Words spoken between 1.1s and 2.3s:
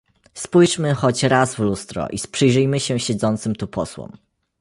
raz w lustro i